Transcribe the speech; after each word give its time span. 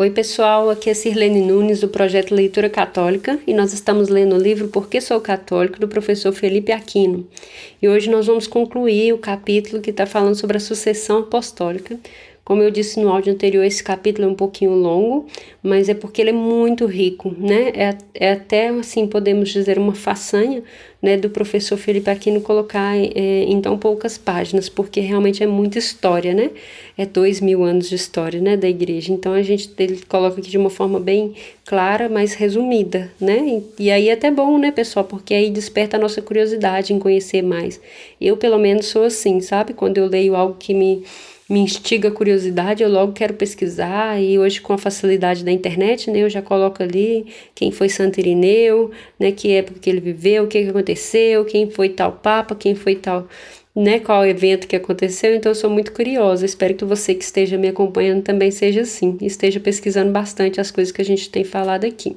Oi, 0.00 0.08
pessoal, 0.08 0.70
aqui 0.70 0.88
é 0.88 0.94
Sirlene 0.94 1.42
Nunes 1.42 1.82
do 1.82 1.88
projeto 1.88 2.34
Leitura 2.34 2.70
Católica 2.70 3.38
e 3.46 3.52
nós 3.52 3.74
estamos 3.74 4.08
lendo 4.08 4.34
o 4.34 4.38
livro 4.38 4.68
Por 4.68 4.88
que 4.88 4.98
Sou 4.98 5.20
Católico 5.20 5.78
do 5.78 5.86
professor 5.86 6.32
Felipe 6.32 6.72
Aquino. 6.72 7.28
E 7.82 7.86
hoje 7.86 8.08
nós 8.08 8.26
vamos 8.26 8.46
concluir 8.46 9.12
o 9.12 9.18
capítulo 9.18 9.82
que 9.82 9.90
está 9.90 10.06
falando 10.06 10.36
sobre 10.36 10.56
a 10.56 10.60
sucessão 10.60 11.18
apostólica, 11.18 11.98
como 12.44 12.62
eu 12.62 12.70
disse 12.70 12.98
no 12.98 13.08
áudio 13.08 13.32
anterior, 13.32 13.64
esse 13.64 13.82
capítulo 13.82 14.26
é 14.26 14.30
um 14.30 14.34
pouquinho 14.34 14.72
longo, 14.72 15.26
mas 15.62 15.88
é 15.88 15.94
porque 15.94 16.20
ele 16.20 16.30
é 16.30 16.32
muito 16.32 16.86
rico, 16.86 17.34
né? 17.38 17.70
É, 17.74 17.98
é 18.14 18.32
até, 18.32 18.68
assim, 18.68 19.06
podemos 19.06 19.50
dizer, 19.50 19.78
uma 19.78 19.94
façanha 19.94 20.62
né, 21.02 21.16
do 21.16 21.30
professor 21.30 21.76
Felipe 21.78 22.10
Aquino 22.10 22.40
colocar 22.40 22.96
é, 22.96 23.44
em 23.44 23.60
tão 23.60 23.78
poucas 23.78 24.18
páginas, 24.18 24.68
porque 24.68 25.00
realmente 25.00 25.42
é 25.42 25.46
muita 25.46 25.78
história, 25.78 26.34
né? 26.34 26.50
É 26.96 27.06
dois 27.06 27.40
mil 27.40 27.62
anos 27.62 27.88
de 27.88 27.94
história, 27.94 28.40
né, 28.40 28.56
da 28.56 28.68
igreja. 28.68 29.12
Então 29.12 29.32
a 29.32 29.42
gente 29.42 29.70
ele 29.78 30.00
coloca 30.08 30.40
aqui 30.40 30.50
de 30.50 30.58
uma 30.58 30.70
forma 30.70 31.00
bem 31.00 31.34
clara, 31.64 32.08
mas 32.08 32.34
resumida, 32.34 33.10
né? 33.20 33.62
E, 33.78 33.84
e 33.84 33.90
aí 33.90 34.08
é 34.08 34.12
até 34.12 34.30
bom, 34.30 34.58
né, 34.58 34.70
pessoal? 34.70 35.04
Porque 35.04 35.32
aí 35.32 35.50
desperta 35.50 35.96
a 35.96 36.00
nossa 36.00 36.20
curiosidade 36.20 36.92
em 36.92 36.98
conhecer 36.98 37.42
mais. 37.42 37.80
Eu, 38.20 38.36
pelo 38.36 38.58
menos, 38.58 38.86
sou 38.86 39.04
assim, 39.04 39.40
sabe? 39.40 39.72
Quando 39.72 39.98
eu 39.98 40.06
leio 40.06 40.36
algo 40.36 40.56
que 40.58 40.74
me 40.74 41.02
me 41.50 41.58
instiga 41.58 42.08
a 42.08 42.12
curiosidade, 42.12 42.80
eu 42.80 42.88
logo 42.88 43.12
quero 43.12 43.34
pesquisar 43.34 44.22
e 44.22 44.38
hoje 44.38 44.60
com 44.60 44.72
a 44.72 44.78
facilidade 44.78 45.44
da 45.44 45.50
internet, 45.50 46.08
né, 46.08 46.20
eu 46.20 46.30
já 46.30 46.40
coloco 46.40 46.80
ali 46.80 47.26
quem 47.56 47.72
foi 47.72 47.88
Santo 47.88 48.20
Irineu, 48.20 48.92
né, 49.18 49.32
que 49.32 49.50
época 49.50 49.80
que 49.80 49.90
ele 49.90 50.00
viveu, 50.00 50.44
o 50.44 50.46
que, 50.46 50.58
aconteceu, 50.58 51.44
quem 51.44 51.68
foi 51.68 51.88
tal 51.88 52.12
papa, 52.12 52.54
quem 52.54 52.76
foi 52.76 52.94
tal, 52.94 53.26
né, 53.74 53.98
qual 53.98 54.24
evento 54.24 54.68
que 54.68 54.76
aconteceu, 54.76 55.34
então 55.34 55.50
eu 55.50 55.56
sou 55.56 55.68
muito 55.68 55.90
curiosa, 55.92 56.46
espero 56.46 56.74
que 56.74 56.84
você 56.84 57.16
que 57.16 57.24
esteja 57.24 57.58
me 57.58 57.66
acompanhando 57.66 58.22
também 58.22 58.52
seja 58.52 58.82
assim, 58.82 59.18
esteja 59.20 59.58
pesquisando 59.58 60.12
bastante 60.12 60.60
as 60.60 60.70
coisas 60.70 60.92
que 60.92 61.02
a 61.02 61.04
gente 61.04 61.28
tem 61.30 61.42
falado 61.42 61.84
aqui. 61.84 62.16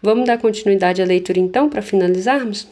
Vamos 0.00 0.26
dar 0.26 0.38
continuidade 0.38 1.02
à 1.02 1.04
leitura 1.04 1.38
então, 1.38 1.68
para 1.68 1.82
finalizarmos? 1.82 2.66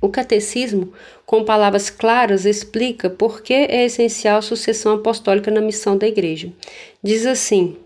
O 0.00 0.08
catecismo, 0.08 0.92
com 1.26 1.44
palavras 1.44 1.90
claras, 1.90 2.44
explica 2.44 3.10
por 3.10 3.42
que 3.42 3.52
é 3.52 3.84
essencial 3.84 4.38
a 4.38 4.42
sucessão 4.42 4.94
apostólica 4.94 5.50
na 5.50 5.60
missão 5.60 5.96
da 5.96 6.06
Igreja. 6.06 6.52
Diz 7.02 7.26
assim: 7.26 7.76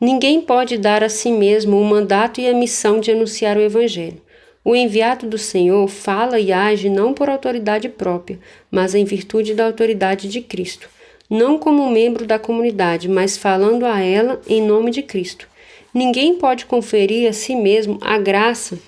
Ninguém 0.00 0.40
pode 0.40 0.76
dar 0.78 1.02
a 1.02 1.08
si 1.08 1.30
mesmo 1.30 1.80
o 1.80 1.84
mandato 1.84 2.40
e 2.40 2.48
a 2.48 2.54
missão 2.54 3.00
de 3.00 3.10
anunciar 3.10 3.56
o 3.56 3.62
Evangelho. 3.62 4.20
O 4.62 4.76
enviado 4.76 5.26
do 5.26 5.38
Senhor 5.38 5.88
fala 5.88 6.38
e 6.38 6.52
age 6.52 6.90
não 6.90 7.14
por 7.14 7.30
autoridade 7.30 7.88
própria, 7.88 8.38
mas 8.70 8.94
em 8.94 9.04
virtude 9.04 9.54
da 9.54 9.64
autoridade 9.64 10.28
de 10.28 10.42
Cristo, 10.42 10.88
não 11.28 11.58
como 11.58 11.90
membro 11.90 12.26
da 12.26 12.38
comunidade, 12.38 13.08
mas 13.08 13.38
falando 13.38 13.86
a 13.86 14.00
ela 14.00 14.40
em 14.46 14.60
nome 14.60 14.90
de 14.90 15.02
Cristo. 15.02 15.48
Ninguém 15.94 16.36
pode 16.36 16.66
conferir 16.66 17.28
a 17.28 17.32
si 17.32 17.56
mesmo 17.56 17.98
a 18.02 18.18
graça 18.18 18.78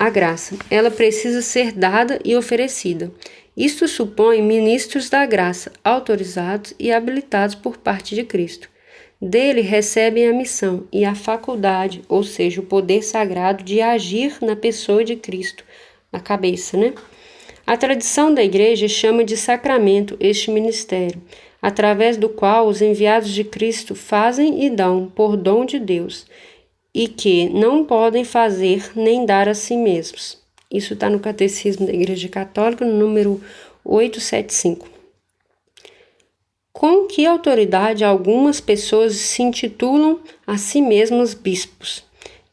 a 0.00 0.08
graça. 0.08 0.56
Ela 0.70 0.90
precisa 0.90 1.42
ser 1.42 1.72
dada 1.72 2.18
e 2.24 2.34
oferecida. 2.34 3.12
Isto 3.54 3.86
supõe 3.86 4.40
ministros 4.40 5.10
da 5.10 5.26
graça, 5.26 5.70
autorizados 5.84 6.72
e 6.78 6.90
habilitados 6.90 7.54
por 7.54 7.76
parte 7.76 8.14
de 8.14 8.24
Cristo. 8.24 8.70
Dele 9.20 9.60
recebem 9.60 10.26
a 10.26 10.32
missão 10.32 10.88
e 10.90 11.04
a 11.04 11.14
faculdade, 11.14 12.00
ou 12.08 12.24
seja, 12.24 12.62
o 12.62 12.64
poder 12.64 13.02
sagrado 13.02 13.62
de 13.62 13.82
agir 13.82 14.38
na 14.40 14.56
pessoa 14.56 15.04
de 15.04 15.16
Cristo, 15.16 15.62
na 16.10 16.18
cabeça, 16.18 16.78
né? 16.78 16.94
A 17.66 17.76
tradição 17.76 18.32
da 18.32 18.42
Igreja 18.42 18.88
chama 18.88 19.22
de 19.22 19.36
sacramento 19.36 20.16
este 20.18 20.50
ministério, 20.50 21.20
através 21.60 22.16
do 22.16 22.30
qual 22.30 22.66
os 22.66 22.80
enviados 22.80 23.28
de 23.28 23.44
Cristo 23.44 23.94
fazem 23.94 24.64
e 24.64 24.70
dão, 24.70 25.12
por 25.14 25.36
dom 25.36 25.66
de 25.66 25.78
Deus, 25.78 26.26
e 26.94 27.08
que 27.08 27.48
não 27.48 27.84
podem 27.84 28.24
fazer 28.24 28.92
nem 28.96 29.24
dar 29.24 29.48
a 29.48 29.54
si 29.54 29.76
mesmos. 29.76 30.38
Isso 30.70 30.94
está 30.94 31.10
no 31.10 31.20
Catecismo 31.20 31.86
da 31.86 31.92
Igreja 31.92 32.28
Católica, 32.28 32.84
no 32.84 32.96
número 32.96 33.40
875. 33.84 34.88
Com 36.72 37.06
que 37.06 37.26
autoridade 37.26 38.04
algumas 38.04 38.60
pessoas 38.60 39.14
se 39.16 39.42
intitulam 39.42 40.20
a 40.46 40.56
si 40.56 40.80
mesmas 40.80 41.34
bispos? 41.34 42.04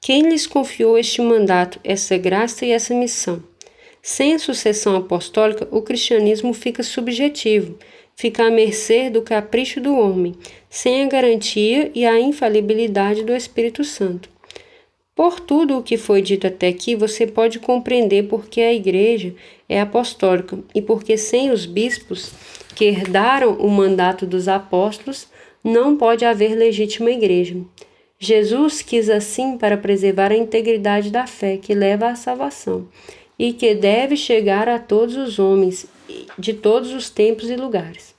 Quem 0.01 0.23
lhes 0.23 0.47
confiou 0.47 0.97
este 0.97 1.21
mandato, 1.21 1.79
essa 1.83 2.17
graça 2.17 2.65
e 2.65 2.71
essa 2.71 2.93
missão? 2.93 3.43
Sem 4.01 4.33
a 4.33 4.39
sucessão 4.39 4.95
apostólica, 4.95 5.67
o 5.69 5.81
cristianismo 5.81 6.53
fica 6.53 6.81
subjetivo, 6.81 7.77
fica 8.17 8.47
à 8.47 8.51
mercê 8.51 9.11
do 9.11 9.21
capricho 9.21 9.79
do 9.79 9.95
homem, 9.95 10.35
sem 10.67 11.03
a 11.03 11.07
garantia 11.07 11.91
e 11.93 12.03
a 12.03 12.19
infalibilidade 12.19 13.23
do 13.23 13.31
Espírito 13.31 13.83
Santo. 13.83 14.27
Por 15.15 15.39
tudo 15.39 15.77
o 15.77 15.83
que 15.83 15.97
foi 15.97 16.21
dito 16.21 16.47
até 16.47 16.67
aqui, 16.67 16.95
você 16.95 17.27
pode 17.27 17.59
compreender 17.59 18.23
por 18.23 18.47
que 18.47 18.59
a 18.59 18.73
Igreja 18.73 19.35
é 19.69 19.79
apostólica 19.79 20.57
e 20.73 20.81
porque 20.81 21.15
sem 21.15 21.51
os 21.51 21.67
bispos 21.67 22.31
que 22.75 22.85
herdaram 22.85 23.53
o 23.53 23.69
mandato 23.69 24.25
dos 24.25 24.47
apóstolos, 24.47 25.27
não 25.63 25.95
pode 25.95 26.25
haver 26.25 26.55
legítima 26.55 27.11
Igreja. 27.11 27.55
Jesus 28.19 28.81
quis 28.81 29.09
assim 29.09 29.57
para 29.57 29.77
preservar 29.77 30.31
a 30.31 30.37
integridade 30.37 31.11
da 31.11 31.27
fé 31.27 31.57
que 31.57 31.75
leva 31.75 32.07
à 32.07 32.15
salvação 32.15 32.87
e 33.37 33.53
que 33.53 33.75
deve 33.75 34.15
chegar 34.15 34.67
a 34.67 34.79
todos 34.79 35.15
os 35.15 35.37
homens 35.37 35.85
de 36.37 36.53
todos 36.53 36.91
os 36.93 37.09
tempos 37.09 37.49
e 37.49 37.55
lugares. 37.55 38.15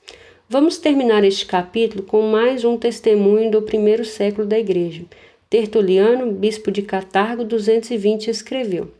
Vamos 0.47 0.77
terminar 0.77 1.23
este 1.23 1.45
capítulo 1.45 2.03
com 2.03 2.23
mais 2.23 2.65
um 2.65 2.77
testemunho 2.77 3.51
do 3.51 3.61
primeiro 3.61 4.03
século 4.03 4.47
da 4.47 4.57
Igreja. 4.57 5.03
Tertuliano, 5.49 6.31
bispo 6.31 6.71
de 6.71 6.81
Catargo, 6.81 7.43
220, 7.43 8.29
escreveu: 8.29 8.91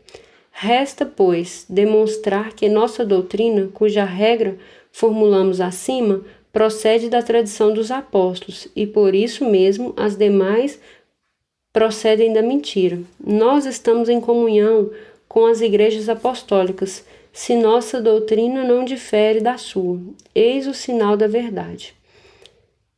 Resta, 0.50 1.04
pois, 1.04 1.64
demonstrar 1.68 2.52
que 2.52 2.68
nossa 2.68 3.04
doutrina, 3.04 3.68
cuja 3.72 4.04
regra 4.04 4.56
formulamos 4.92 5.60
acima, 5.60 6.22
procede 6.52 7.08
da 7.08 7.22
tradição 7.22 7.72
dos 7.72 7.90
apóstolos 7.90 8.68
e 8.74 8.86
por 8.86 9.14
isso 9.14 9.44
mesmo 9.44 9.94
as 9.96 10.16
demais 10.16 10.80
procedem 11.72 12.32
da 12.32 12.42
mentira. 12.42 12.98
Nós 13.24 13.66
estamos 13.66 14.08
em 14.08 14.20
comunhão 14.20 14.90
com 15.28 15.46
as 15.46 15.60
igrejas 15.60 16.08
apostólicas 16.08 17.04
se 17.40 17.56
nossa 17.56 18.02
doutrina 18.02 18.62
não 18.62 18.84
difere 18.84 19.40
da 19.40 19.56
sua. 19.56 19.98
Eis 20.34 20.66
o 20.66 20.74
sinal 20.74 21.16
da 21.16 21.26
verdade. 21.26 21.94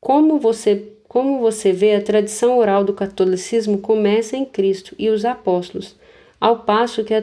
Como 0.01 0.41
você, 0.41 0.83
como 1.07 1.39
você 1.39 1.71
vê, 1.71 1.95
a 1.95 2.03
tradição 2.03 2.59
oral 2.59 2.83
do 2.83 2.93
catolicismo 2.93 3.79
começa 3.79 4.37
em 4.37 4.45
Cristo 4.45 4.97
e 4.99 5.11
os 5.11 5.25
apóstolos, 5.25 5.95
ao 6.41 6.59
passo 6.59 7.05
que, 7.05 7.15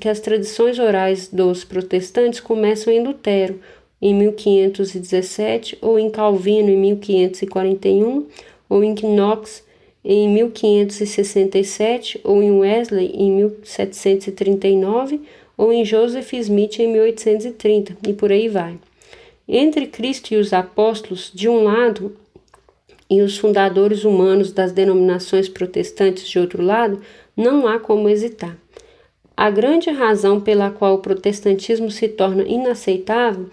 que 0.00 0.08
as 0.08 0.18
tradições 0.18 0.80
orais 0.80 1.28
dos 1.28 1.62
protestantes 1.62 2.40
começam 2.40 2.92
em 2.92 3.00
Lutero, 3.00 3.60
em 4.02 4.12
1517, 4.12 5.78
ou 5.80 6.00
em 6.00 6.10
Calvino, 6.10 6.68
em 6.68 6.76
1541, 6.76 8.26
ou 8.68 8.82
em 8.82 8.92
Knox, 8.92 9.64
em 10.04 10.28
1567, 10.30 12.20
ou 12.24 12.42
em 12.42 12.50
Wesley, 12.50 13.12
em 13.14 13.30
1739, 13.30 15.20
ou 15.56 15.72
em 15.72 15.84
Joseph 15.84 16.32
Smith 16.34 16.78
em 16.78 16.92
1830, 16.92 17.96
e 18.06 18.12
por 18.12 18.30
aí 18.30 18.48
vai. 18.48 18.78
Entre 19.48 19.86
Cristo 19.86 20.32
e 20.32 20.36
os 20.36 20.52
apóstolos, 20.52 21.30
de 21.34 21.48
um 21.48 21.64
lado, 21.64 22.16
e 23.08 23.22
os 23.22 23.38
fundadores 23.38 24.04
humanos 24.04 24.52
das 24.52 24.72
denominações 24.72 25.48
protestantes, 25.48 26.28
de 26.28 26.38
outro 26.38 26.62
lado, 26.62 27.00
não 27.36 27.66
há 27.66 27.78
como 27.78 28.08
hesitar. 28.08 28.56
A 29.36 29.50
grande 29.50 29.90
razão 29.90 30.40
pela 30.40 30.70
qual 30.70 30.94
o 30.94 30.98
protestantismo 30.98 31.90
se 31.90 32.08
torna 32.08 32.42
inaceitável 32.42 33.46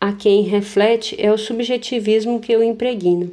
a 0.00 0.12
quem 0.12 0.42
reflete 0.42 1.14
é 1.18 1.30
o 1.30 1.36
subjetivismo 1.36 2.40
que 2.40 2.56
o 2.56 2.62
impregna. 2.62 3.28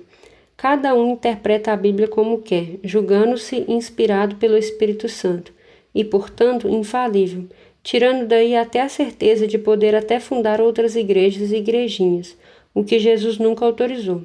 Cada 0.58 0.94
um 0.96 1.14
interpreta 1.14 1.72
a 1.72 1.78
Bíblia 1.78 2.08
como 2.08 2.42
quer, 2.42 2.80
julgando-se 2.84 3.64
inspirado 3.68 4.36
pelo 4.36 4.58
Espírito 4.58 5.08
Santo 5.08 5.54
e, 5.94 6.04
portanto, 6.04 6.68
infalível, 6.68 7.46
tirando 7.88 8.28
daí 8.28 8.54
até 8.54 8.82
a 8.82 8.90
certeza 8.90 9.48
de 9.48 9.58
poder 9.58 9.96
até 9.96 10.20
fundar 10.20 10.60
outras 10.60 10.94
igrejas 10.98 11.54
e 11.54 11.56
igrejinhas, 11.56 12.36
o 12.74 12.84
que 12.84 13.00
Jesus 13.00 13.38
nunca 13.38 13.64
autorizou. 13.64 14.24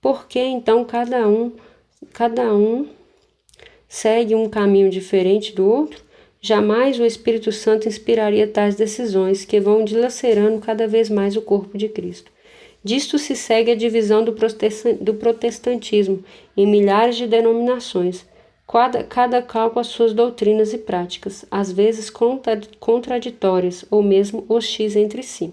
Por 0.00 0.26
que 0.26 0.38
então 0.38 0.82
cada 0.86 1.28
um, 1.28 1.52
cada 2.14 2.54
um 2.54 2.88
segue 3.86 4.34
um 4.34 4.48
caminho 4.48 4.88
diferente 4.88 5.54
do 5.54 5.70
outro? 5.70 6.02
Jamais 6.40 6.98
o 6.98 7.04
Espírito 7.04 7.52
Santo 7.52 7.86
inspiraria 7.86 8.46
tais 8.46 8.74
decisões 8.74 9.44
que 9.44 9.60
vão 9.60 9.84
dilacerando 9.84 10.58
cada 10.60 10.88
vez 10.88 11.10
mais 11.10 11.36
o 11.36 11.42
corpo 11.42 11.76
de 11.76 11.90
Cristo. 11.90 12.32
Disto 12.82 13.18
se 13.18 13.36
segue 13.36 13.72
a 13.72 13.76
divisão 13.76 14.24
do 14.24 15.14
protestantismo 15.14 16.24
em 16.56 16.66
milhares 16.66 17.16
de 17.16 17.26
denominações, 17.26 18.24
Cada, 18.66 19.04
cada 19.04 19.42
qual 19.42 19.70
com 19.70 19.78
as 19.78 19.88
suas 19.88 20.12
doutrinas 20.12 20.72
e 20.72 20.78
práticas, 20.78 21.44
às 21.50 21.70
vezes 21.70 22.10
contraditórias 22.80 23.84
ou 23.90 24.02
mesmo 24.02 24.44
hostis 24.48 24.96
entre 24.96 25.22
si. 25.22 25.52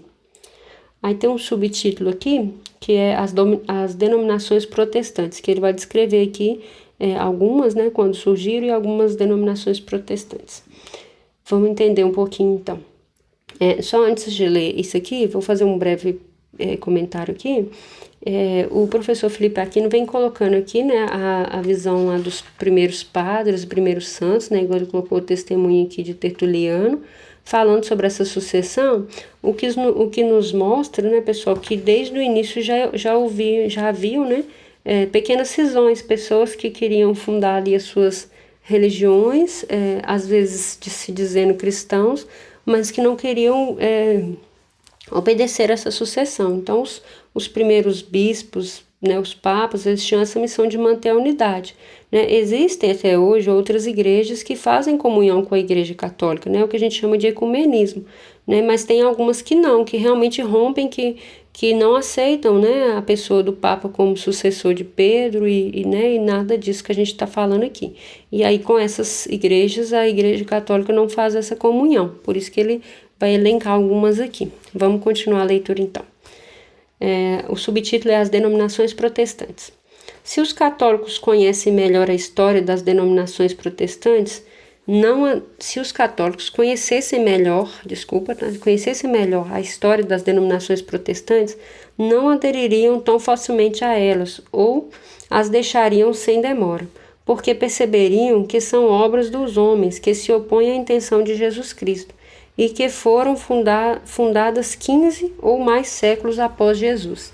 Aí 1.02 1.14
tem 1.14 1.28
um 1.28 1.38
subtítulo 1.38 2.10
aqui, 2.10 2.54
que 2.80 2.92
é 2.92 3.14
as, 3.14 3.34
as 3.68 3.94
denominações 3.94 4.64
protestantes, 4.64 5.40
que 5.40 5.50
ele 5.50 5.60
vai 5.60 5.72
descrever 5.72 6.26
aqui 6.26 6.62
é, 6.98 7.16
algumas, 7.16 7.74
né, 7.74 7.90
quando 7.90 8.14
surgiram, 8.14 8.66
e 8.66 8.70
algumas 8.70 9.16
denominações 9.16 9.80
protestantes. 9.80 10.62
Vamos 11.44 11.68
entender 11.68 12.04
um 12.04 12.12
pouquinho 12.12 12.54
então. 12.54 12.78
É, 13.58 13.82
só 13.82 14.04
antes 14.04 14.32
de 14.32 14.48
ler 14.48 14.78
isso 14.78 14.96
aqui, 14.96 15.26
vou 15.26 15.42
fazer 15.42 15.64
um 15.64 15.76
breve 15.76 16.20
é, 16.58 16.76
comentário 16.76 17.34
aqui. 17.34 17.68
É, 18.24 18.68
o 18.70 18.86
professor 18.86 19.28
Felipe 19.28 19.60
Aquino 19.60 19.88
vem 19.88 20.06
colocando 20.06 20.54
aqui 20.54 20.84
né, 20.84 21.06
a, 21.10 21.58
a 21.58 21.60
visão 21.60 22.06
lá 22.06 22.18
dos 22.18 22.40
primeiros 22.56 23.02
padres, 23.02 23.64
primeiros 23.64 24.08
santos, 24.08 24.48
né, 24.48 24.62
igual 24.62 24.78
ele 24.78 24.86
colocou 24.86 25.18
o 25.18 25.22
testemunho 25.22 25.86
aqui 25.86 26.04
de 26.04 26.14
Tertuliano, 26.14 27.02
falando 27.44 27.84
sobre 27.84 28.06
essa 28.06 28.24
sucessão, 28.24 29.08
o 29.42 29.52
que, 29.52 29.68
o 29.70 30.08
que 30.08 30.22
nos 30.22 30.52
mostra, 30.52 31.08
né, 31.10 31.20
pessoal, 31.20 31.56
que 31.56 31.76
desde 31.76 32.16
o 32.16 32.22
início 32.22 32.62
já, 32.62 32.90
já 32.94 33.14
já 33.66 33.88
haviam, 33.88 34.24
né, 34.24 34.44
é, 34.84 35.06
pequenas 35.06 35.48
cisões, 35.48 36.00
pessoas 36.00 36.54
que 36.54 36.70
queriam 36.70 37.14
fundar 37.16 37.56
ali 37.56 37.74
as 37.74 37.82
suas 37.82 38.30
religiões, 38.62 39.64
é, 39.68 40.00
às 40.04 40.28
vezes 40.28 40.78
se 40.80 41.10
dizendo 41.10 41.54
cristãos, 41.54 42.24
mas 42.64 42.92
que 42.92 43.00
não 43.00 43.16
queriam 43.16 43.76
obedecer 45.14 45.70
essa 45.70 45.90
sucessão. 45.90 46.56
Então, 46.56 46.82
os, 46.82 47.02
os 47.34 47.48
primeiros 47.48 48.02
bispos, 48.02 48.84
né, 49.02 49.18
os 49.18 49.34
papas, 49.34 49.84
eles 49.84 50.04
tinham 50.04 50.22
essa 50.22 50.38
missão 50.38 50.66
de 50.66 50.78
manter 50.78 51.08
a 51.08 51.16
unidade. 51.16 51.74
Né? 52.10 52.32
Existem 52.34 52.92
até 52.92 53.18
hoje 53.18 53.50
outras 53.50 53.86
igrejas 53.86 54.42
que 54.44 54.54
fazem 54.54 54.96
comunhão 54.96 55.44
com 55.44 55.56
a 55.56 55.58
Igreja 55.58 55.92
Católica, 55.92 56.48
né, 56.48 56.62
o 56.62 56.68
que 56.68 56.76
a 56.76 56.80
gente 56.80 57.00
chama 57.00 57.18
de 57.18 57.26
ecumenismo, 57.26 58.04
né, 58.46 58.62
mas 58.62 58.84
tem 58.84 59.02
algumas 59.02 59.42
que 59.42 59.56
não, 59.56 59.84
que 59.84 59.96
realmente 59.96 60.40
rompem, 60.40 60.86
que, 60.88 61.16
que 61.52 61.74
não 61.74 61.96
aceitam 61.96 62.60
né, 62.60 62.96
a 62.96 63.02
pessoa 63.02 63.42
do 63.42 63.52
Papa 63.52 63.88
como 63.88 64.16
sucessor 64.16 64.72
de 64.72 64.84
Pedro 64.84 65.48
e, 65.48 65.80
e, 65.80 65.84
né, 65.84 66.14
e 66.14 66.18
nada 66.20 66.56
disso 66.56 66.84
que 66.84 66.92
a 66.92 66.94
gente 66.94 67.10
está 67.12 67.26
falando 67.26 67.64
aqui. 67.64 67.96
E 68.30 68.44
aí, 68.44 68.60
com 68.60 68.78
essas 68.78 69.26
igrejas, 69.26 69.92
a 69.92 70.08
Igreja 70.08 70.44
Católica 70.44 70.92
não 70.92 71.08
faz 71.08 71.34
essa 71.34 71.56
comunhão, 71.56 72.14
por 72.22 72.36
isso 72.36 72.52
que 72.52 72.60
ele 72.60 72.82
vai 73.22 73.36
elencar 73.36 73.74
algumas 73.74 74.18
aqui. 74.18 74.50
Vamos 74.74 75.00
continuar 75.00 75.42
a 75.42 75.44
leitura 75.44 75.80
então. 75.80 76.02
É, 77.00 77.44
o 77.48 77.54
subtítulo 77.54 78.12
é 78.12 78.16
As 78.16 78.28
Denominações 78.28 78.92
Protestantes. 78.92 79.72
Se 80.24 80.40
os 80.40 80.52
católicos 80.52 81.18
conhecem 81.18 81.72
melhor 81.72 82.10
a 82.10 82.14
história 82.14 82.60
das 82.60 82.82
denominações 82.82 83.54
protestantes, 83.54 84.42
não 84.84 85.40
se 85.56 85.78
os 85.78 85.92
católicos 85.92 86.50
conhecessem 86.50 87.22
melhor, 87.22 87.72
desculpa, 87.86 88.34
tá? 88.34 88.46
conhecessem 88.60 89.08
melhor 89.08 89.46
a 89.52 89.60
história 89.60 90.02
das 90.02 90.22
denominações 90.22 90.82
protestantes, 90.82 91.56
não 91.96 92.28
adeririam 92.28 92.98
tão 92.98 93.20
facilmente 93.20 93.84
a 93.84 93.96
elas 93.96 94.40
ou 94.50 94.90
as 95.30 95.48
deixariam 95.48 96.12
sem 96.12 96.40
demora, 96.40 96.88
porque 97.24 97.54
perceberiam 97.54 98.44
que 98.44 98.60
são 98.60 98.86
obras 98.86 99.30
dos 99.30 99.56
homens 99.56 100.00
que 100.00 100.12
se 100.12 100.32
opõem 100.32 100.72
à 100.72 100.74
intenção 100.74 101.22
de 101.22 101.36
Jesus 101.36 101.72
Cristo 101.72 102.12
e 102.56 102.68
que 102.68 102.88
foram 102.88 103.36
fundar, 103.36 104.02
fundadas 104.04 104.74
15 104.74 105.34
ou 105.38 105.58
mais 105.58 105.88
séculos 105.88 106.38
após 106.38 106.78
Jesus. 106.78 107.32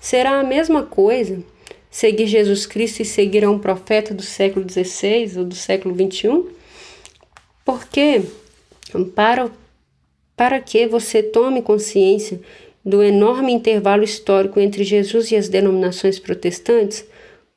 Será 0.00 0.40
a 0.40 0.44
mesma 0.44 0.82
coisa 0.82 1.42
seguir 1.90 2.26
Jesus 2.26 2.66
Cristo 2.66 3.02
e 3.02 3.04
seguir 3.04 3.44
a 3.44 3.50
um 3.50 3.58
profeta 3.58 4.12
do 4.12 4.22
século 4.22 4.66
XVI 4.68 5.38
ou 5.38 5.44
do 5.44 5.54
século 5.54 5.94
XXI? 5.94 6.44
Porque 7.64 8.22
para, 9.14 9.50
para 10.36 10.60
que 10.60 10.86
você 10.86 11.22
tome 11.22 11.62
consciência 11.62 12.40
do 12.84 13.02
enorme 13.02 13.52
intervalo 13.52 14.02
histórico 14.02 14.58
entre 14.58 14.82
Jesus 14.82 15.30
e 15.30 15.36
as 15.36 15.48
denominações 15.48 16.18
protestantes, 16.18 17.04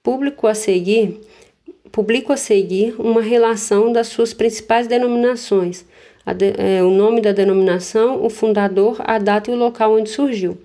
público 0.03 0.45
a 0.45 0.53
seguir, 0.53 1.19
publico 1.91 2.31
a 2.31 2.37
seguir 2.37 2.93
uma 2.99 3.21
relação 3.21 3.91
das 3.91 4.07
suas 4.07 4.33
principais 4.33 4.85
denominações, 4.85 5.83
de, 6.33 6.53
é, 6.57 6.83
o 6.83 6.89
nome 6.89 7.21
da 7.21 7.31
denominação, 7.31 8.23
o 8.25 8.29
fundador, 8.29 8.97
a 8.99 9.17
data 9.19 9.51
e 9.51 9.53
o 9.53 9.57
local 9.57 9.95
onde 9.95 10.09
surgiu. 10.09 10.57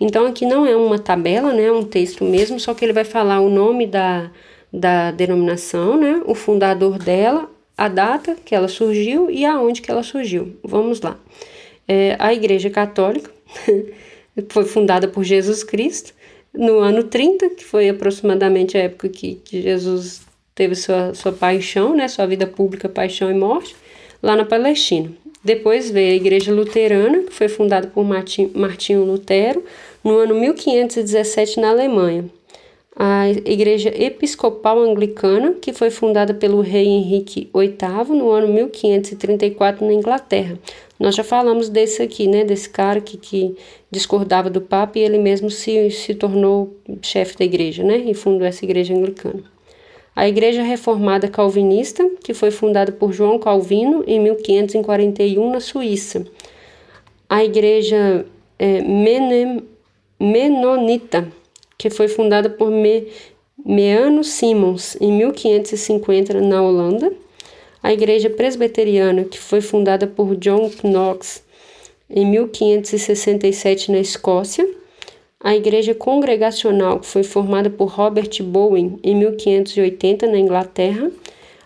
Então 0.00 0.26
aqui 0.26 0.44
não 0.44 0.66
é 0.66 0.74
uma 0.74 0.98
tabela, 0.98 1.52
né, 1.52 1.66
é 1.66 1.72
um 1.72 1.84
texto 1.84 2.24
mesmo, 2.24 2.58
só 2.58 2.74
que 2.74 2.84
ele 2.84 2.92
vai 2.92 3.04
falar 3.04 3.40
o 3.40 3.48
nome 3.48 3.86
da, 3.86 4.30
da 4.72 5.12
denominação, 5.12 5.96
né, 5.96 6.20
o 6.26 6.34
fundador 6.34 6.98
dela, 6.98 7.48
a 7.76 7.88
data 7.88 8.36
que 8.44 8.54
ela 8.54 8.68
surgiu 8.68 9.30
e 9.30 9.44
aonde 9.44 9.80
que 9.80 9.90
ela 9.90 10.02
surgiu. 10.02 10.56
Vamos 10.64 11.00
lá. 11.00 11.16
É, 11.86 12.16
a 12.18 12.32
Igreja 12.32 12.70
Católica 12.70 13.30
foi 14.48 14.64
fundada 14.64 15.06
por 15.06 15.22
Jesus 15.22 15.62
Cristo 15.62 16.12
no 16.52 16.78
ano 16.78 17.04
30, 17.04 17.50
que 17.50 17.64
foi 17.64 17.88
aproximadamente 17.88 18.76
a 18.76 18.82
época 18.82 19.08
que, 19.08 19.36
que 19.44 19.62
Jesus 19.62 20.22
teve 20.54 20.74
sua, 20.74 21.14
sua 21.14 21.32
paixão, 21.32 21.94
né, 21.94 22.08
sua 22.08 22.26
vida 22.26 22.46
pública, 22.46 22.88
paixão 22.88 23.30
e 23.30 23.34
morte 23.34 23.76
lá 24.24 24.34
na 24.34 24.44
Palestina. 24.46 25.10
Depois 25.44 25.90
veio 25.90 26.12
a 26.12 26.16
Igreja 26.16 26.52
Luterana, 26.52 27.24
que 27.24 27.32
foi 27.34 27.48
fundada 27.48 27.86
por 27.88 28.02
Martinho 28.02 29.04
Lutero, 29.04 29.62
no 30.02 30.16
ano 30.16 30.34
1517 30.34 31.60
na 31.60 31.68
Alemanha. 31.68 32.24
A 32.96 33.28
Igreja 33.28 33.90
Episcopal 33.90 34.78
Anglicana, 34.78 35.52
que 35.60 35.74
foi 35.74 35.90
fundada 35.90 36.32
pelo 36.32 36.60
rei 36.62 36.86
Henrique 36.86 37.50
VIII 37.52 38.16
no 38.16 38.30
ano 38.30 38.48
1534 38.48 39.86
na 39.86 39.92
Inglaterra. 39.92 40.58
Nós 40.98 41.14
já 41.14 41.24
falamos 41.24 41.68
desse 41.68 42.00
aqui, 42.00 42.26
né, 42.26 42.44
desse 42.44 42.70
cara 42.70 43.00
que, 43.00 43.18
que 43.18 43.54
discordava 43.90 44.48
do 44.48 44.60
Papa 44.60 44.98
e 44.98 45.02
ele 45.02 45.18
mesmo 45.18 45.50
se, 45.50 45.90
se 45.90 46.14
tornou 46.14 46.74
chefe 47.02 47.36
da 47.36 47.44
igreja, 47.44 47.82
né, 47.82 47.98
e 47.98 48.14
fundou 48.14 48.46
essa 48.46 48.64
igreja 48.64 48.94
anglicana 48.94 49.53
a 50.14 50.28
Igreja 50.28 50.62
Reformada 50.62 51.28
Calvinista, 51.28 52.08
que 52.22 52.32
foi 52.32 52.50
fundada 52.50 52.92
por 52.92 53.12
João 53.12 53.38
Calvino 53.38 54.04
em 54.06 54.20
1541 54.20 55.50
na 55.50 55.60
Suíça, 55.60 56.24
a 57.28 57.42
Igreja 57.42 58.24
é, 58.58 58.80
Menem, 58.80 59.64
Menonita, 60.20 61.26
que 61.76 61.90
foi 61.90 62.06
fundada 62.06 62.48
por 62.48 62.70
Me, 62.70 63.08
Meano 63.64 64.22
Simons 64.22 64.96
em 65.00 65.12
1550 65.12 66.40
na 66.40 66.62
Holanda, 66.62 67.12
a 67.82 67.92
Igreja 67.92 68.30
Presbiteriana, 68.30 69.24
que 69.24 69.38
foi 69.38 69.60
fundada 69.60 70.06
por 70.06 70.36
John 70.36 70.70
Knox 70.82 71.42
em 72.08 72.24
1567 72.26 73.90
na 73.90 73.98
Escócia, 73.98 74.66
a 75.44 75.54
Igreja 75.54 75.94
Congregacional, 75.94 77.00
que 77.00 77.06
foi 77.06 77.22
formada 77.22 77.68
por 77.68 77.90
Robert 77.90 78.30
Bowen 78.42 78.98
em 79.04 79.14
1580 79.14 80.26
na 80.26 80.38
Inglaterra, 80.38 81.10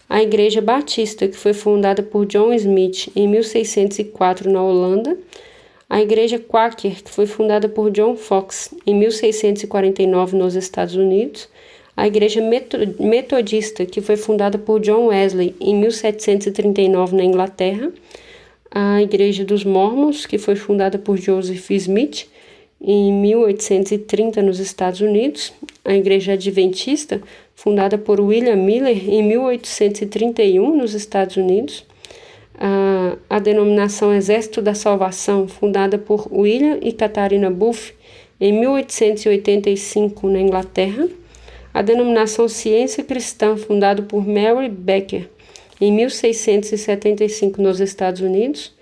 a 0.08 0.20
Igreja 0.20 0.60
Batista, 0.60 1.28
que 1.28 1.36
foi 1.36 1.52
fundada 1.52 2.02
por 2.02 2.26
John 2.26 2.52
Smith 2.54 3.08
em 3.14 3.28
1604 3.28 4.50
na 4.50 4.60
Holanda, 4.60 5.16
a 5.88 6.02
Igreja 6.02 6.40
Quaker, 6.40 7.04
que 7.04 7.08
foi 7.08 7.24
fundada 7.24 7.68
por 7.68 7.92
John 7.92 8.16
Fox 8.16 8.74
em 8.84 8.96
1649 8.96 10.36
nos 10.36 10.56
Estados 10.56 10.96
Unidos, 10.96 11.48
a 11.96 12.04
Igreja 12.04 12.40
Metodista, 12.98 13.86
que 13.86 14.00
foi 14.00 14.16
fundada 14.16 14.58
por 14.58 14.80
John 14.80 15.06
Wesley 15.06 15.54
em 15.60 15.76
1739 15.76 17.14
na 17.14 17.22
Inglaterra, 17.22 17.92
a 18.72 19.00
Igreja 19.00 19.44
dos 19.44 19.62
Mormons, 19.62 20.26
que 20.26 20.36
foi 20.36 20.56
fundada 20.56 20.98
por 20.98 21.16
Joseph 21.16 21.70
Smith 21.70 22.26
em 22.80 23.12
1830 23.12 24.40
nos 24.42 24.60
Estados 24.60 25.00
Unidos, 25.00 25.52
a 25.84 25.94
Igreja 25.94 26.32
Adventista, 26.32 27.20
fundada 27.54 27.98
por 27.98 28.20
William 28.20 28.56
Miller 28.56 29.08
em 29.08 29.22
1831 29.22 30.76
nos 30.76 30.94
Estados 30.94 31.36
Unidos, 31.36 31.84
a, 32.58 33.16
a 33.28 33.38
denominação 33.38 34.14
Exército 34.14 34.62
da 34.62 34.74
Salvação, 34.74 35.48
fundada 35.48 35.98
por 35.98 36.28
William 36.32 36.78
e 36.82 36.92
Catarina 36.92 37.50
Buff 37.50 37.94
em 38.40 38.52
1885 38.52 40.28
na 40.28 40.40
Inglaterra, 40.40 41.08
a 41.74 41.82
denominação 41.82 42.48
Ciência 42.48 43.02
Cristã, 43.04 43.56
fundada 43.56 44.02
por 44.02 44.26
Mary 44.26 44.68
Becker 44.68 45.28
em 45.80 45.92
1675 45.92 47.62
nos 47.62 47.80
Estados 47.80 48.20
Unidos, 48.20 48.72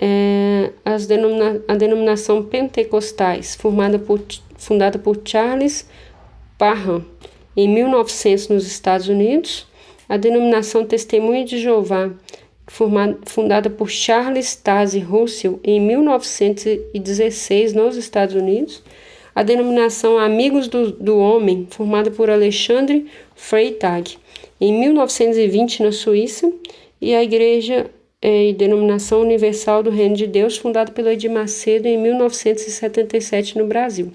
é, 0.00 0.70
denomina 1.06 1.62
a 1.66 1.74
denominação 1.74 2.42
Pentecostais, 2.42 3.56
formada 3.56 3.98
por, 3.98 4.20
fundada 4.56 4.98
por 4.98 5.20
Charles 5.24 5.88
Parham 6.56 7.04
em 7.56 7.68
1900 7.68 8.48
nos 8.48 8.66
Estados 8.66 9.08
Unidos, 9.08 9.66
a 10.08 10.16
denominação 10.16 10.84
Testemunha 10.86 11.44
de 11.44 11.58
Jeová, 11.58 12.10
formada, 12.66 13.18
fundada 13.26 13.68
por 13.68 13.90
Charles 13.90 14.54
Taze 14.54 15.00
Russell 15.00 15.58
em 15.64 15.80
1916 15.80 17.72
nos 17.72 17.96
Estados 17.96 18.36
Unidos, 18.36 18.82
a 19.34 19.42
denominação 19.42 20.18
Amigos 20.18 20.68
do, 20.68 20.92
do 20.92 21.18
Homem, 21.18 21.66
formada 21.70 22.10
por 22.10 22.30
Alexandre 22.30 23.06
Freytag 23.34 24.16
em 24.60 24.72
1920 24.72 25.82
na 25.82 25.92
Suíça, 25.92 26.52
e 27.00 27.14
a 27.14 27.22
Igreja 27.22 27.90
e 28.22 28.52
Denominação 28.52 29.20
Universal 29.20 29.82
do 29.82 29.90
Reino 29.90 30.16
de 30.16 30.26
Deus, 30.26 30.56
fundada 30.56 30.92
pelo 30.92 31.08
Edir 31.08 31.30
Macedo 31.30 31.86
em 31.86 31.96
1977 31.96 33.56
no 33.56 33.66
Brasil. 33.66 34.12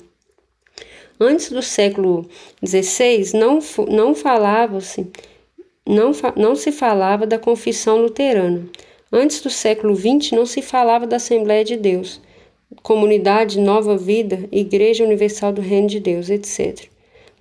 Antes 1.20 1.50
do 1.50 1.62
século 1.62 2.28
XVI, 2.66 3.38
não, 3.38 3.60
não 3.88 4.14
falava-se 4.14 5.08
não, 5.86 6.12
não 6.36 6.56
se 6.56 6.72
falava 6.72 7.28
da 7.28 7.38
confissão 7.38 7.98
luterana. 7.98 8.64
Antes 9.12 9.42
do 9.42 9.50
século 9.50 9.96
XX, 9.96 10.32
não 10.32 10.46
se 10.46 10.62
falava 10.62 11.06
da 11.06 11.18
Assembleia 11.18 11.64
de 11.64 11.76
Deus, 11.76 12.22
Comunidade 12.82 13.60
Nova 13.60 13.98
Vida, 13.98 14.48
Igreja 14.52 15.04
Universal 15.04 15.52
do 15.52 15.62
Reino 15.62 15.88
de 15.88 16.00
Deus, 16.00 16.30
etc. 16.30 16.88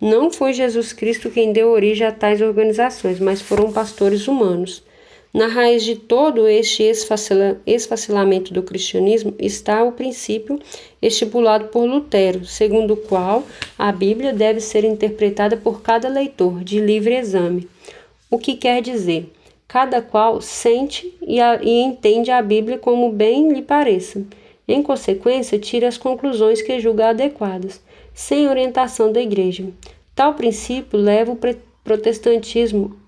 Não 0.01 0.31
foi 0.31 0.53
Jesus 0.53 0.93
Cristo 0.93 1.31
quem 1.31 1.53
deu 1.53 1.71
origem 1.71 2.07
a 2.07 2.13
tais 2.13 2.43
organizações, 2.43 3.21
mas 3.21 3.41
foram 3.41 3.73
pastores 3.73 4.27
humanos. 4.27 4.83
Na 5.33 5.47
raiz 5.47 5.83
de 5.83 5.97
todo 5.97 6.47
este 6.47 6.83
esfacelamento 7.67 8.53
do 8.53 8.63
cristianismo 8.63 9.35
está 9.39 9.83
o 9.83 9.93
princípio 9.93 10.61
estipulado 11.01 11.69
por 11.69 11.87
Lutero, 11.87 12.45
segundo 12.45 12.93
o 12.93 12.97
qual 12.99 13.43
a 13.79 13.91
Bíblia 13.91 14.35
deve 14.35 14.61
ser 14.61 14.85
interpretada 14.85 15.57
por 15.57 15.81
cada 15.81 16.07
leitor, 16.07 16.63
de 16.63 16.79
livre 16.81 17.17
exame. 17.17 17.67
O 18.31 18.37
que 18.37 18.57
quer 18.57 18.83
dizer? 18.83 19.33
Cada 19.67 20.03
qual 20.03 20.43
sente 20.43 21.15
e, 21.23 21.41
a, 21.41 21.59
e 21.63 21.81
entende 21.81 22.31
a 22.31 22.43
Bíblia 22.43 22.77
como 22.77 23.11
bem 23.11 23.51
lhe 23.55 23.63
pareça. 23.63 24.23
Em 24.69 24.83
consequência, 24.83 25.59
tira 25.59 25.89
as 25.89 25.97
conclusões 25.97 26.61
que 26.61 26.79
julga 26.79 27.09
adequadas, 27.09 27.81
sem 28.13 28.49
orientação 28.49 29.11
da 29.11 29.23
Igreja. 29.23 29.65
Tal 30.15 30.35
princípio 30.35 30.99
leva 30.99 31.33
o 31.33 31.39
protestantismo 31.83 33.01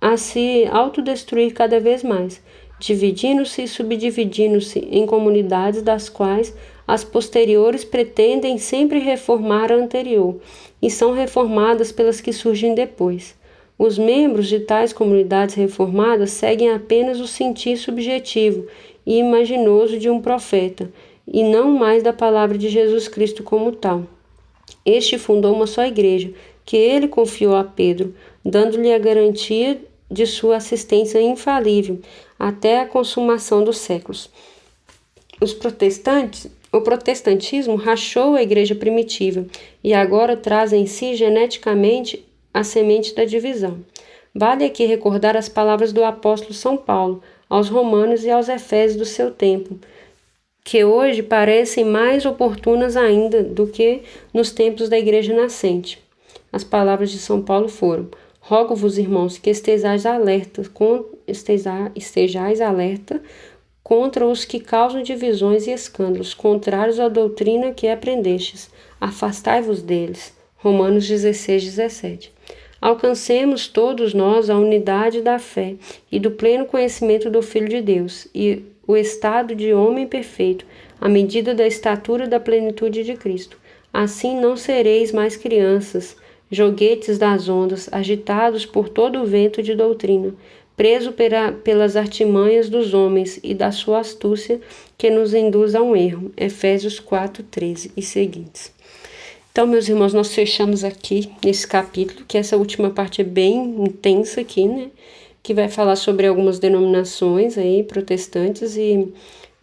a 0.00 0.16
se 0.16 0.66
autodestruir 0.70 1.52
cada 1.52 1.78
vez 1.78 2.02
mais, 2.02 2.42
dividindo-se 2.78 3.62
e 3.62 3.68
subdividindo-se 3.68 4.78
em 4.90 5.04
comunidades 5.04 5.82
das 5.82 6.08
quais 6.08 6.54
as 6.88 7.04
posteriores 7.04 7.84
pretendem 7.84 8.58
sempre 8.58 8.98
reformar 8.98 9.70
a 9.70 9.76
anterior 9.76 10.40
e 10.80 10.90
são 10.90 11.12
reformadas 11.12 11.92
pelas 11.92 12.20
que 12.20 12.32
surgem 12.32 12.74
depois. 12.74 13.38
Os 13.78 13.96
membros 13.96 14.46
de 14.48 14.60
tais 14.60 14.92
comunidades 14.92 15.54
reformadas 15.54 16.32
seguem 16.32 16.70
apenas 16.70 17.20
o 17.20 17.26
sentir 17.26 17.76
subjetivo 17.76 18.66
e 19.06 19.18
imaginoso 19.18 19.98
de 19.98 20.10
um 20.10 20.20
profeta, 20.20 20.90
e 21.26 21.42
não 21.42 21.70
mais 21.70 22.02
da 22.02 22.12
palavra 22.12 22.58
de 22.58 22.68
Jesus 22.68 23.08
Cristo 23.08 23.42
como 23.42 23.72
tal. 23.72 24.04
Este 24.84 25.16
fundou 25.16 25.54
uma 25.54 25.66
só 25.66 25.84
igreja, 25.84 26.32
que 26.64 26.76
ele 26.76 27.08
confiou 27.08 27.54
a 27.54 27.64
Pedro, 27.64 28.14
dando-lhe 28.44 28.92
a 28.92 28.98
garantia 28.98 29.80
de 30.10 30.26
sua 30.26 30.56
assistência 30.56 31.20
infalível 31.20 32.00
até 32.38 32.80
a 32.80 32.86
consumação 32.86 33.62
dos 33.62 33.78
séculos. 33.78 34.30
Os 35.40 35.54
protestantes, 35.54 36.50
o 36.72 36.80
protestantismo 36.80 37.76
rachou 37.76 38.34
a 38.34 38.42
igreja 38.42 38.74
primitiva 38.74 39.46
e 39.82 39.94
agora 39.94 40.36
traz 40.36 40.72
em 40.72 40.86
si 40.86 41.14
geneticamente 41.14 42.24
a 42.52 42.64
semente 42.64 43.14
da 43.14 43.24
divisão. 43.24 43.78
Vale 44.34 44.64
aqui 44.64 44.86
recordar 44.86 45.36
as 45.36 45.48
palavras 45.48 45.92
do 45.92 46.04
apóstolo 46.04 46.54
São 46.54 46.76
Paulo 46.76 47.22
aos 47.48 47.68
romanos 47.68 48.24
e 48.24 48.30
aos 48.30 48.48
efésios 48.48 48.96
do 48.96 49.04
seu 49.04 49.32
tempo, 49.32 49.78
que 50.62 50.84
hoje 50.84 51.22
parecem 51.22 51.84
mais 51.84 52.24
oportunas 52.24 52.96
ainda 52.96 53.42
do 53.42 53.66
que 53.66 54.02
nos 54.32 54.52
tempos 54.52 54.88
da 54.88 54.98
igreja 54.98 55.34
nascente. 55.34 55.98
As 56.52 56.62
palavras 56.62 57.10
de 57.10 57.18
São 57.18 57.42
Paulo 57.42 57.68
foram: 57.68 58.08
Rogo-vos, 58.40 58.98
irmãos, 58.98 59.38
que 59.38 59.50
estejais 59.50 60.04
alerta, 60.06 60.62
com, 60.74 61.04
estejais 61.94 62.60
alerta 62.60 63.22
contra 63.82 64.26
os 64.26 64.44
que 64.44 64.58
causam 64.58 65.02
divisões 65.02 65.66
e 65.66 65.70
escândalos, 65.70 66.32
contrários 66.34 66.98
à 66.98 67.08
doutrina 67.08 67.72
que 67.72 67.86
aprendestes. 67.86 68.70
Afastai-vos 69.00 69.82
deles. 69.82 70.32
Romanos 70.56 71.06
16, 71.06 71.64
17. 71.64 72.32
Alcancemos 72.80 73.68
todos 73.68 74.14
nós 74.14 74.48
a 74.48 74.56
unidade 74.56 75.20
da 75.20 75.38
fé 75.38 75.76
e 76.10 76.18
do 76.18 76.30
pleno 76.30 76.64
conhecimento 76.64 77.30
do 77.30 77.42
Filho 77.42 77.68
de 77.68 77.82
Deus 77.82 78.26
e 78.34 78.64
o 78.86 78.96
estado 78.96 79.54
de 79.54 79.72
homem 79.72 80.06
perfeito, 80.06 80.64
à 81.00 81.08
medida 81.08 81.54
da 81.54 81.66
estatura 81.66 82.26
da 82.26 82.40
plenitude 82.40 83.04
de 83.04 83.14
Cristo. 83.14 83.58
Assim 83.92 84.40
não 84.40 84.56
sereis 84.56 85.12
mais 85.12 85.36
crianças, 85.36 86.16
joguetes 86.50 87.16
das 87.16 87.48
ondas, 87.48 87.88
agitados 87.92 88.66
por 88.66 88.88
todo 88.88 89.20
o 89.20 89.26
vento 89.26 89.62
de 89.62 89.74
doutrina, 89.74 90.34
preso 90.76 91.12
pela, 91.12 91.52
pelas 91.52 91.94
artimanhas 91.94 92.68
dos 92.68 92.94
homens 92.94 93.38
e 93.42 93.54
da 93.54 93.70
sua 93.70 94.00
astúcia 94.00 94.60
que 94.96 95.10
nos 95.10 95.34
induz 95.34 95.74
a 95.74 95.82
um 95.82 95.94
erro. 95.94 96.32
Efésios 96.36 96.98
4, 96.98 97.42
13 97.44 97.92
e 97.96 98.02
seguintes. 98.02 98.72
Então, 99.52 99.66
meus 99.66 99.88
irmãos, 99.88 100.14
nós 100.14 100.32
fechamos 100.34 100.84
aqui 100.84 101.30
nesse 101.44 101.66
capítulo, 101.66 102.24
que 102.26 102.38
essa 102.38 102.56
última 102.56 102.90
parte 102.90 103.20
é 103.20 103.24
bem 103.24 103.56
intensa 103.82 104.40
aqui, 104.40 104.66
né? 104.66 104.90
Que 105.42 105.52
vai 105.52 105.68
falar 105.68 105.96
sobre 105.96 106.26
algumas 106.26 106.58
denominações 106.58 107.58
aí 107.58 107.82
protestantes 107.82 108.76
e, 108.76 109.12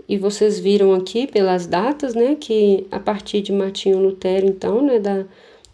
e 0.08 0.17
vocês 0.17 0.60
viram 0.60 0.94
aqui 0.94 1.25
pelas 1.25 1.65
datas, 1.65 2.13
né? 2.13 2.36
Que 2.39 2.86
a 2.91 3.00
partir 3.00 3.41
de 3.41 3.53
Martinho 3.53 3.98
Lutero, 3.98 4.46
então, 4.46 4.82
né? 4.82 5.00
Da, 5.00 5.25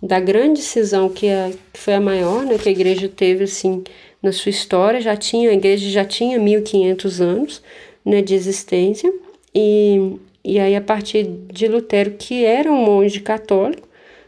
da 0.04 0.20
grande 0.20 0.62
cisão 0.62 1.08
que, 1.08 1.30
a, 1.30 1.50
que 1.72 1.80
foi 1.80 1.94
a 1.94 2.02
maior, 2.02 2.44
né, 2.44 2.58
que 2.58 2.68
a 2.68 2.72
igreja 2.72 3.08
teve 3.08 3.46
assim 3.46 3.82
na 4.22 4.34
sua 4.34 4.50
história, 4.50 5.00
já 5.00 5.16
tinha 5.16 5.50
a 5.50 5.54
igreja 5.54 5.90
já 5.90 6.04
tinha 6.04 6.38
1500 6.38 7.22
anos, 7.22 7.62
né, 8.06 8.22
de 8.22 8.36
existência. 8.36 9.12
E 9.56 10.18
e 10.46 10.60
aí 10.60 10.76
a 10.76 10.82
partir 10.82 11.24
de 11.24 11.70
Lutero, 11.70 12.16
que 12.20 12.44
era 12.44 12.70
um 12.70 12.76
monge 12.76 13.22
católico, 13.22 13.88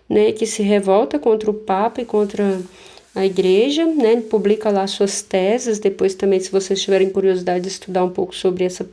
né, 0.09 0.31
que 0.31 0.45
se 0.45 0.63
revolta 0.63 1.19
contra 1.19 1.51
o 1.51 1.53
papa 1.53 2.01
e 2.01 2.05
contra 2.05 2.61
a 3.13 3.25
igreja, 3.25 3.85
né, 3.85 4.13
ele 4.13 4.21
publica 4.21 4.69
lá 4.69 4.87
suas 4.87 5.21
teses, 5.21 5.77
depois 5.77 6.15
também 6.15 6.39
se 6.39 6.49
vocês 6.51 6.81
tiverem 6.81 7.09
curiosidade 7.09 7.63
de 7.63 7.67
estudar 7.69 8.05
um 8.05 8.11
pouco 8.11 8.33
sobre 8.33 8.63
essa 8.63 8.89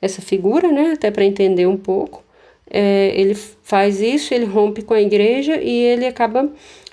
essa 0.00 0.22
figura, 0.22 0.70
né, 0.72 0.92
até 0.92 1.10
para 1.10 1.24
entender 1.24 1.66
um 1.66 1.76
pouco 1.76 2.23
é, 2.70 3.12
ele 3.14 3.34
faz 3.34 4.00
isso, 4.00 4.32
ele 4.32 4.44
rompe 4.44 4.82
com 4.82 4.94
a 4.94 5.00
igreja 5.00 5.56
e 5.60 5.70
ele 5.70 6.06
acaba 6.06 6.50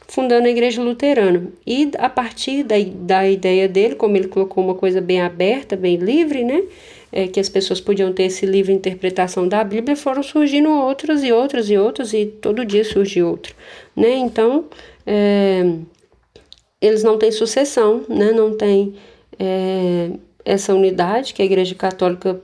fundando 0.08 0.46
a 0.46 0.50
igreja 0.50 0.82
luterana. 0.82 1.48
E 1.66 1.90
a 1.98 2.10
partir 2.10 2.64
da, 2.64 2.76
da 2.94 3.28
ideia 3.28 3.68
dele, 3.68 3.96
como 3.96 4.18
ele 4.18 4.28
colocou 4.28 4.64
uma 4.64 4.76
coisa 4.76 5.00
bem 5.00 5.22
aberta, 5.22 5.76
bem 5.76 5.96
livre, 5.96 6.44
né? 6.44 6.64
É, 7.14 7.28
que 7.28 7.40
as 7.40 7.50
pessoas 7.50 7.82
podiam 7.82 8.14
ter 8.14 8.24
esse 8.24 8.46
livre 8.46 8.72
interpretação 8.72 9.48
da 9.48 9.64
Bíblia, 9.64 9.98
foram 9.98 10.24
surgindo 10.24 10.70
outras 10.70 11.24
e 11.24 11.32
outras 11.32 11.70
e 11.70 11.78
outras, 11.78 12.14
e 12.14 12.26
todo 12.26 12.66
dia 12.66 12.86
surge 12.86 13.22
outra, 13.22 13.54
né? 13.96 14.16
Então, 14.16 14.66
é, 15.06 15.62
eles 16.82 17.04
não 17.04 17.18
têm 17.18 17.32
sucessão, 17.32 18.06
né? 18.08 18.32
Não 18.32 18.56
tem 18.56 18.94
é, 19.38 20.12
essa 20.44 20.74
unidade 20.74 21.34
que 21.34 21.42
a 21.42 21.46
Igreja 21.46 21.76
Católica 21.76 22.42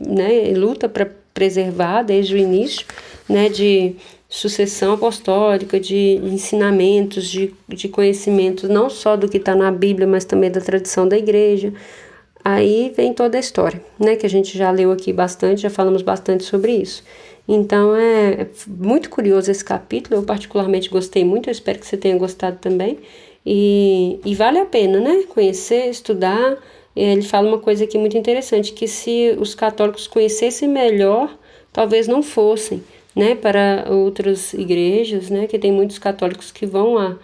né, 0.00 0.52
luta 0.54 0.88
para 0.88 1.10
preservar 1.36 2.02
desde 2.02 2.34
o 2.34 2.38
início, 2.38 2.86
né, 3.28 3.50
de 3.50 3.94
sucessão 4.26 4.94
apostólica, 4.94 5.78
de 5.78 6.18
ensinamentos, 6.22 7.30
de, 7.30 7.54
de 7.68 7.88
conhecimentos 7.88 8.70
não 8.70 8.88
só 8.88 9.16
do 9.16 9.28
que 9.28 9.36
está 9.36 9.54
na 9.54 9.70
Bíblia, 9.70 10.06
mas 10.06 10.24
também 10.24 10.50
da 10.50 10.62
tradição 10.62 11.06
da 11.06 11.16
igreja. 11.18 11.74
Aí 12.42 12.90
vem 12.96 13.12
toda 13.12 13.36
a 13.36 13.40
história, 13.40 13.82
né, 14.00 14.16
que 14.16 14.24
a 14.24 14.30
gente 14.30 14.56
já 14.56 14.70
leu 14.70 14.90
aqui 14.90 15.12
bastante, 15.12 15.60
já 15.60 15.70
falamos 15.70 16.00
bastante 16.00 16.42
sobre 16.42 16.72
isso. 16.72 17.04
Então 17.46 17.94
é, 17.94 18.40
é 18.40 18.46
muito 18.66 19.10
curioso 19.10 19.50
esse 19.50 19.64
capítulo, 19.64 20.16
eu 20.16 20.22
particularmente 20.22 20.88
gostei 20.88 21.22
muito, 21.22 21.50
eu 21.50 21.52
espero 21.52 21.78
que 21.78 21.86
você 21.86 21.98
tenha 21.98 22.16
gostado 22.16 22.56
também. 22.56 22.98
E, 23.44 24.18
e 24.24 24.34
vale 24.34 24.58
a 24.58 24.64
pena, 24.64 24.98
né? 24.98 25.24
Conhecer, 25.28 25.90
estudar, 25.90 26.56
ele 26.96 27.22
fala 27.22 27.46
uma 27.46 27.58
coisa 27.58 27.84
aqui 27.84 27.98
muito 27.98 28.16
interessante, 28.16 28.72
que 28.72 28.88
se 28.88 29.36
os 29.38 29.54
católicos 29.54 30.06
conhecessem 30.06 30.68
melhor, 30.68 31.36
talvez 31.72 32.08
não 32.08 32.22
fossem, 32.22 32.82
né, 33.14 33.34
para 33.34 33.86
outras 33.90 34.54
igrejas, 34.54 35.28
né, 35.28 35.46
que 35.46 35.58
tem 35.58 35.70
muitos 35.70 35.98
católicos 35.98 36.50
que 36.50 36.64
vão 36.64 36.96
a, 36.96 37.16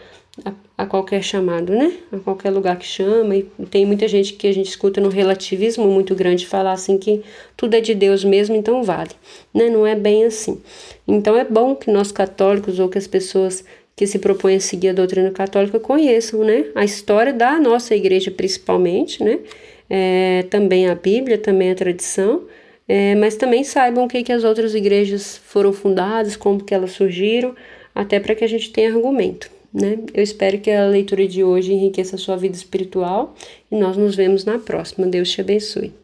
a, 0.44 0.52
a 0.78 0.86
qualquer 0.86 1.22
chamado, 1.22 1.72
né, 1.72 1.92
a 2.12 2.18
qualquer 2.18 2.50
lugar 2.50 2.78
que 2.78 2.86
chama, 2.86 3.34
e 3.34 3.42
tem 3.70 3.86
muita 3.86 4.06
gente 4.06 4.34
que 4.34 4.46
a 4.46 4.52
gente 4.52 4.68
escuta 4.68 5.00
no 5.00 5.08
relativismo 5.08 5.86
muito 5.86 6.14
grande 6.14 6.46
falar 6.46 6.72
assim 6.72 6.98
que 6.98 7.22
tudo 7.56 7.74
é 7.74 7.80
de 7.80 7.94
Deus 7.94 8.24
mesmo, 8.24 8.54
então 8.54 8.82
vale, 8.82 9.12
né, 9.54 9.70
não 9.70 9.86
é 9.86 9.94
bem 9.94 10.24
assim. 10.24 10.60
Então 11.08 11.36
é 11.36 11.44
bom 11.44 11.74
que 11.74 11.90
nós 11.90 12.12
católicos 12.12 12.78
ou 12.78 12.88
que 12.88 12.98
as 12.98 13.06
pessoas 13.06 13.64
que 14.02 14.06
se 14.08 14.18
propõem 14.18 14.56
a 14.56 14.60
seguir 14.60 14.88
a 14.88 14.92
doutrina 14.92 15.30
católica 15.30 15.78
conheçam, 15.78 16.42
né? 16.42 16.66
A 16.74 16.84
história 16.84 17.32
da 17.32 17.60
nossa 17.60 17.94
igreja, 17.94 18.32
principalmente, 18.32 19.22
né? 19.22 19.38
É, 19.88 20.44
também 20.50 20.88
a 20.88 20.94
Bíblia, 20.96 21.38
também 21.38 21.70
a 21.70 21.74
tradição, 21.76 22.42
é, 22.88 23.14
mas 23.14 23.36
também 23.36 23.62
saibam 23.62 24.04
o 24.04 24.08
que, 24.08 24.24
que 24.24 24.32
as 24.32 24.42
outras 24.42 24.74
igrejas 24.74 25.36
foram 25.44 25.72
fundadas, 25.72 26.34
como 26.34 26.64
que 26.64 26.74
elas 26.74 26.90
surgiram, 26.90 27.54
até 27.94 28.18
para 28.18 28.34
que 28.34 28.42
a 28.42 28.48
gente 28.48 28.72
tenha 28.72 28.92
argumento. 28.92 29.48
Né? 29.72 29.98
Eu 30.12 30.24
espero 30.24 30.58
que 30.58 30.70
a 30.72 30.84
leitura 30.88 31.24
de 31.28 31.44
hoje 31.44 31.72
enriqueça 31.72 32.16
a 32.16 32.18
sua 32.18 32.36
vida 32.36 32.56
espiritual 32.56 33.36
e 33.70 33.76
nós 33.76 33.96
nos 33.96 34.16
vemos 34.16 34.44
na 34.44 34.58
próxima. 34.58 35.06
Deus 35.06 35.30
te 35.30 35.40
abençoe. 35.40 36.01